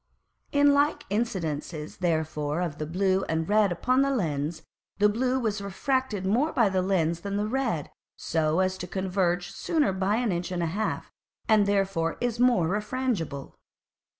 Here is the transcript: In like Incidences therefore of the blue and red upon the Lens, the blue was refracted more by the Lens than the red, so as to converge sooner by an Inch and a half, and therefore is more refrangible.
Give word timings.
In 0.51 0.73
like 0.73 1.07
Incidences 1.09 1.99
therefore 1.99 2.59
of 2.59 2.79
the 2.79 2.87
blue 2.87 3.23
and 3.29 3.47
red 3.47 3.71
upon 3.71 4.01
the 4.01 4.09
Lens, 4.09 4.63
the 4.97 5.07
blue 5.07 5.39
was 5.39 5.61
refracted 5.61 6.25
more 6.25 6.51
by 6.51 6.69
the 6.69 6.81
Lens 6.81 7.19
than 7.19 7.37
the 7.37 7.45
red, 7.45 7.91
so 8.15 8.61
as 8.61 8.79
to 8.79 8.87
converge 8.87 9.51
sooner 9.51 9.93
by 9.93 10.15
an 10.15 10.31
Inch 10.31 10.51
and 10.51 10.63
a 10.63 10.73
half, 10.73 11.11
and 11.47 11.67
therefore 11.67 12.17
is 12.19 12.39
more 12.39 12.67
refrangible. 12.67 13.57